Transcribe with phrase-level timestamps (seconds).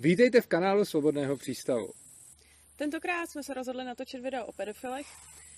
[0.00, 1.92] Vítejte v kanálu Svobodného přístavu.
[2.76, 5.06] Tentokrát jsme se rozhodli natočit video o pedofilech,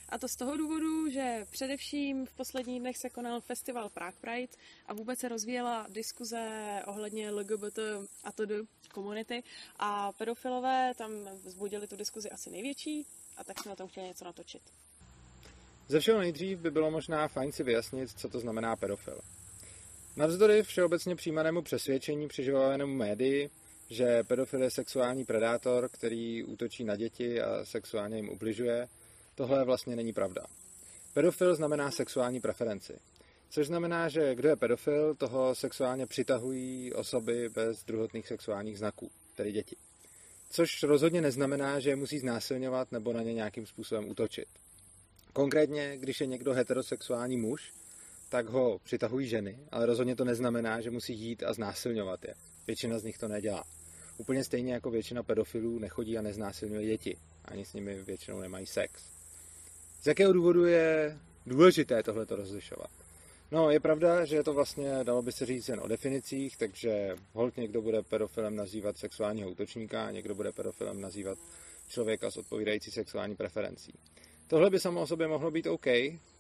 [0.09, 4.53] a to z toho důvodu, že především v posledních dnech se konal festival Prague Pride
[4.87, 6.49] a vůbec se rozvíjela diskuze
[6.87, 7.79] ohledně LGBT
[8.25, 8.69] a td.
[8.95, 9.43] komunity
[9.77, 11.13] a pedofilové tam
[11.45, 14.63] vzbudili tu diskuzi asi největší a tak jsme na tom chtěli něco natočit.
[15.89, 19.21] Ze všeho nejdřív by bylo možná fajn si vyjasnit, co to znamená pedofil.
[20.17, 23.51] Navzdory všeobecně přijímanému přesvědčení přeživovanému médii,
[23.91, 28.89] že pedofil je sexuální predátor, který útočí na děti a sexuálně jim ubližuje,
[29.35, 30.43] tohle vlastně není pravda.
[31.15, 32.99] Pedofil znamená sexuální preferenci.
[33.51, 39.53] Což znamená, že kdo je pedofil, toho sexuálně přitahují osoby bez druhotných sexuálních znaků, tedy
[39.53, 39.77] děti.
[40.51, 44.49] Což rozhodně neznamená, že je musí znásilňovat nebo na ně nějakým způsobem útočit.
[45.33, 47.73] Konkrétně, když je někdo heterosexuální muž,
[48.29, 52.35] tak ho přitahují ženy, ale rozhodně to neznamená, že musí jít a znásilňovat je.
[52.67, 53.65] Většina z nich to nedělá.
[54.19, 57.17] Úplně stejně jako většina pedofilů nechodí a neznásilňuje děti.
[57.45, 59.03] Ani s nimi většinou nemají sex.
[60.03, 62.91] Z jakého důvodu je důležité tohleto rozlišovat?
[63.51, 67.17] No, je pravda, že je to vlastně, dalo by se říct, jen o definicích, takže
[67.33, 71.39] hold někdo bude pedofilem nazývat sexuálního útočníka a někdo bude pedofilem nazývat
[71.89, 73.93] člověka s odpovídající sexuální preferencí.
[74.47, 75.87] Tohle by samo o sobě mohlo být OK,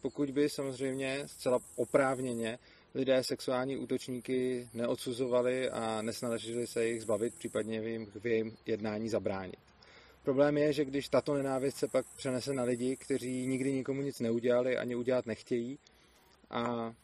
[0.03, 2.59] pokud by samozřejmě zcela oprávněně
[2.95, 9.09] lidé sexuální útočníky neodsuzovali a nesnažili se jich zbavit, případně v jejím, v jejím jednání
[9.09, 9.57] zabránit.
[10.23, 14.21] Problém je, že když tato nenávist se pak přenese na lidi, kteří nikdy nikomu nic
[14.21, 15.79] neudělali ani udělat nechtějí
[16.51, 16.95] a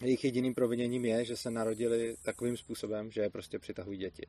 [0.00, 4.26] jejich jediným proviněním je, že se narodili takovým způsobem, že je prostě přitahují děti.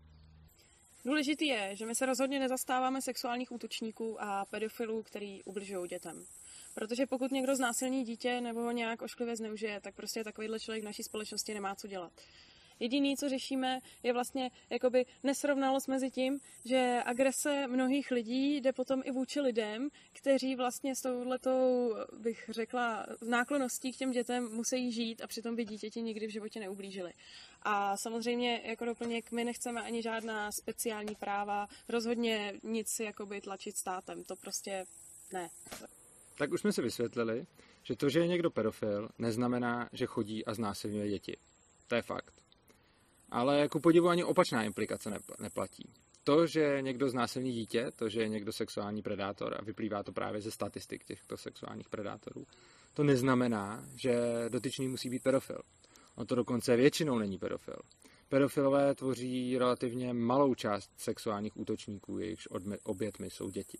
[1.06, 6.26] Důležitý je, že my se rozhodně nezastáváme sexuálních útočníků a pedofilů, který ubližují dětem.
[6.78, 10.86] Protože pokud někdo znásilní dítě nebo ho nějak ošklivě zneužije, tak prostě takovýhle člověk v
[10.86, 12.12] naší společnosti nemá co dělat.
[12.80, 19.02] Jediný, co řešíme, je vlastně jakoby nesrovnalost mezi tím, že agrese mnohých lidí jde potom
[19.06, 25.22] i vůči lidem, kteří vlastně s touhletou, bych řekla, náklonností k těm dětem musí žít
[25.22, 27.14] a přitom by dítěti nikdy v životě neublížili.
[27.62, 34.24] A samozřejmě jako doplněk, my nechceme ani žádná speciální práva, rozhodně nic jakoby tlačit státem,
[34.24, 34.86] to prostě
[35.34, 35.50] ne.
[36.38, 37.46] Tak už jsme si vysvětlili,
[37.84, 41.38] že to, že je někdo pedofil, neznamená, že chodí a znásilňuje děti.
[41.88, 42.34] To je fakt.
[43.30, 45.10] Ale jako podivu ani opačná implikace
[45.40, 45.90] neplatí.
[46.24, 50.42] To, že někdo znásilní dítě, to, že je někdo sexuální predátor a vyplývá to právě
[50.42, 52.46] ze statistik těchto sexuálních predátorů,
[52.94, 54.20] to neznamená, že
[54.50, 55.62] dotyčný musí být pedofil.
[56.16, 57.76] On to dokonce většinou není pedofil.
[58.30, 62.48] Pedofilové tvoří relativně malou část sexuálních útočníků, jejichž
[62.84, 63.78] obětmi jsou děti.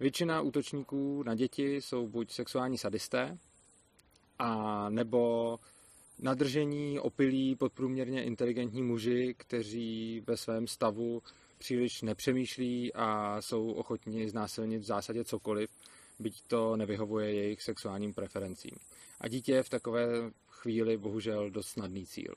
[0.00, 3.38] Většina útočníků na děti jsou buď sexuální sadisté,
[4.38, 5.58] a nebo
[6.18, 11.22] nadržení, opilí, podprůměrně inteligentní muži, kteří ve svém stavu
[11.58, 15.70] příliš nepřemýšlí a jsou ochotní znásilnit v zásadě cokoliv,
[16.18, 18.76] byť to nevyhovuje jejich sexuálním preferencím.
[19.20, 20.06] A dítě je v takové
[20.48, 22.34] chvíli bohužel dost snadný cíl.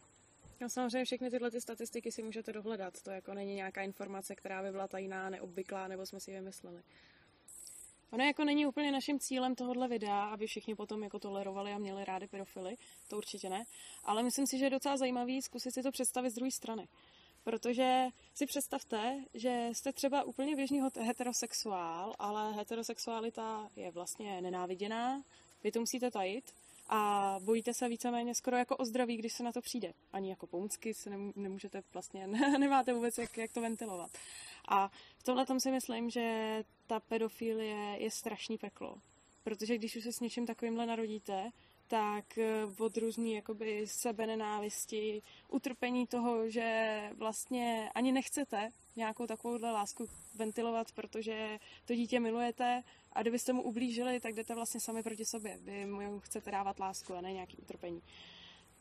[0.61, 3.01] No samozřejmě všechny tyhle ty statistiky si můžete dohledat.
[3.01, 6.81] To jako není nějaká informace, která by byla tajná, neobvyklá, nebo jsme si je vymysleli.
[8.11, 12.05] Ono jako není úplně naším cílem tohohle videa, aby všichni potom jako tolerovali a měli
[12.05, 12.77] rádi pedofily,
[13.07, 13.63] to určitě ne,
[14.03, 16.87] ale myslím si, že je docela zajímavý zkusit si to představit z druhé strany.
[17.43, 25.23] Protože si představte, že jste třeba úplně běžný heterosexuál, ale heterosexualita je vlastně nenáviděná,
[25.63, 26.53] vy to musíte tajit
[26.89, 29.94] a bojíte se víceméně skoro jako o zdraví, když se na to přijde.
[30.13, 32.27] Ani jako pomůcky se nemůžete vlastně,
[32.57, 34.11] nemáte vůbec jak, jak to ventilovat.
[34.67, 38.95] A v tomhle tom si myslím, že ta pedofilie je strašný peklo.
[39.44, 41.51] Protože když už se s něčím takovýmhle narodíte,
[41.88, 50.07] tak eh, od různý jakoby sebenenávisti, utrpení toho, že vlastně ani nechcete nějakou takovouhle lásku
[50.35, 52.83] ventilovat, protože to dítě milujete
[53.13, 55.57] a kdybyste mu ublížili, tak jdete vlastně sami proti sobě.
[55.57, 58.01] Vy mu chcete dávat lásku a ne nějaký utrpení.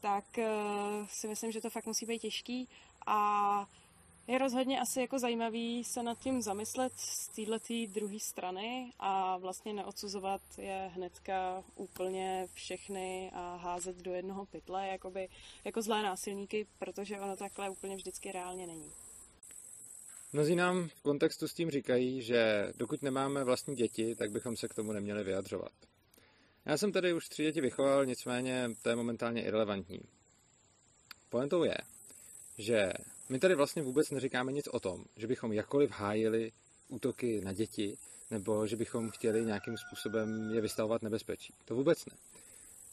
[0.00, 2.68] Tak uh, si myslím, že to fakt musí být těžký
[3.06, 3.66] a
[4.26, 9.72] je rozhodně asi jako zajímavý se nad tím zamyslet z této druhé strany a vlastně
[9.72, 15.28] neodsuzovat je hnedka úplně všechny a házet do jednoho pytle jakoby,
[15.64, 18.92] jako zlé násilníky, protože ono takhle úplně vždycky reálně není.
[20.32, 24.68] Mnozí nám v kontextu s tím říkají, že dokud nemáme vlastní děti, tak bychom se
[24.68, 25.72] k tomu neměli vyjadřovat.
[26.64, 30.00] Já jsem tady už tři děti vychoval, nicméně to je momentálně irrelevantní.
[31.28, 31.76] Pointou je,
[32.58, 32.92] že
[33.28, 36.52] my tady vlastně vůbec neříkáme nic o tom, že bychom jakkoliv hájili
[36.88, 37.98] útoky na děti,
[38.30, 41.54] nebo že bychom chtěli nějakým způsobem je vystavovat nebezpečí.
[41.64, 42.12] To vůbec ne.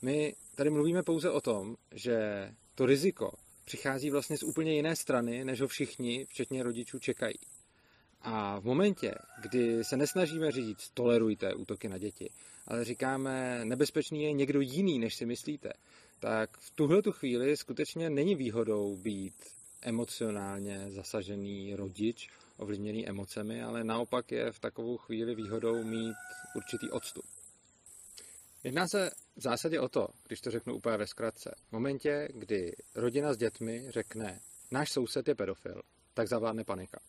[0.01, 3.31] My tady mluvíme pouze o tom, že to riziko
[3.65, 7.35] přichází vlastně z úplně jiné strany, než ho všichni, včetně rodičů, čekají.
[8.21, 12.29] A v momentě, kdy se nesnažíme říct, tolerujte útoky na děti,
[12.67, 15.73] ale říkáme, nebezpečný je někdo jiný, než si myslíte,
[16.19, 19.33] tak v tuhle tu chvíli skutečně není výhodou být
[19.81, 26.15] emocionálně zasažený rodič, ovlivněný emocemi, ale naopak je v takovou chvíli výhodou mít
[26.55, 27.25] určitý odstup.
[28.65, 31.55] Jedná se v zásadě o to, když to řeknu úplně ve zkratce.
[31.69, 34.39] V momentě, kdy rodina s dětmi řekne,
[34.71, 35.81] náš soused je pedofil,
[36.13, 36.99] tak zavládne panika.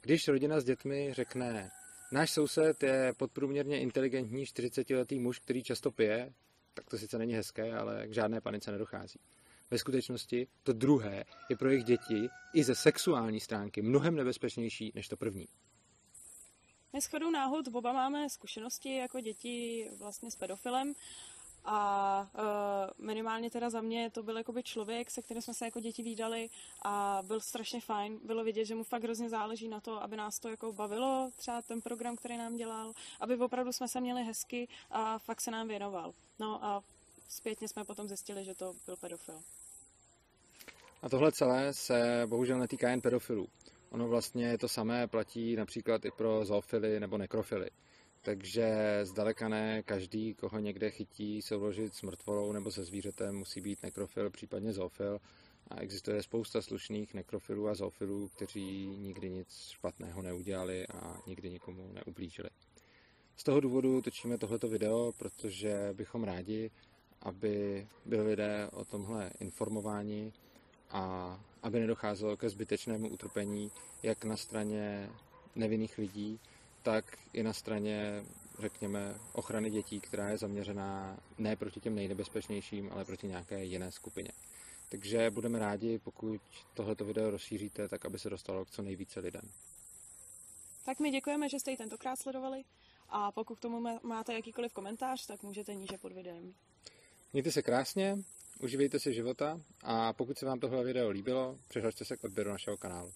[0.00, 1.70] Když rodina s dětmi řekne,
[2.12, 6.32] náš soused je podprůměrně inteligentní 40-letý muž, který často pije,
[6.74, 9.18] tak to sice není hezké, ale k žádné panice nedochází.
[9.70, 15.08] Ve skutečnosti to druhé je pro jejich děti i ze sexuální stránky mnohem nebezpečnější než
[15.08, 15.48] to první.
[16.92, 20.94] My shodou náhod oba máme zkušenosti jako děti vlastně s pedofilem
[21.64, 25.80] a uh, minimálně teda za mě to byl jakoby člověk, se kterým jsme se jako
[25.80, 26.50] děti výdali
[26.82, 28.18] a byl strašně fajn.
[28.24, 31.62] Bylo vidět, že mu fakt hrozně záleží na to, aby nás to jako bavilo, třeba
[31.62, 35.68] ten program, který nám dělal, aby opravdu jsme se měli hezky a fakt se nám
[35.68, 36.14] věnoval.
[36.38, 36.82] No a
[37.28, 39.42] zpětně jsme potom zjistili, že to byl pedofil.
[41.02, 43.48] A tohle celé se bohužel netýká jen pedofilů.
[43.90, 47.70] Ono vlastně to samé platí například i pro zoofily nebo nekrofily.
[48.22, 53.82] Takže zdaleka ne každý, koho někde chytí souložit s mrtvolou nebo se zvířetem, musí být
[53.82, 55.20] nekrofil, případně zoofil.
[55.68, 61.92] A existuje spousta slušných nekrofilů a zoofilů, kteří nikdy nic špatného neudělali a nikdy nikomu
[61.92, 62.50] neublížili.
[63.36, 66.70] Z toho důvodu točíme tohleto video, protože bychom rádi,
[67.20, 70.32] aby byli lidé o tomhle informováni
[70.90, 73.70] a aby nedocházelo ke zbytečnému utrpení
[74.02, 75.10] jak na straně
[75.54, 76.40] nevinných lidí,
[76.82, 78.24] tak i na straně,
[78.58, 84.30] řekněme, ochrany dětí, která je zaměřená ne proti těm nejnebezpečnějším, ale proti nějaké jiné skupině.
[84.88, 86.40] Takže budeme rádi, pokud
[86.74, 89.50] tohleto video rozšíříte, tak aby se dostalo k co nejvíce lidem.
[90.84, 92.64] Tak my děkujeme, že jste ji tentokrát sledovali
[93.08, 96.54] a pokud k tomu máte jakýkoliv komentář, tak můžete níže pod videem.
[97.32, 98.18] Mějte se krásně,
[98.60, 102.76] uživejte si života a pokud se vám tohle video líbilo, přihlašte se k odběru našeho
[102.76, 103.12] kanálu.